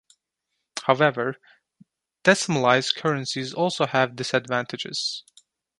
[0.87, 1.35] However,
[2.23, 5.23] decimalised currencies also have disadvantages.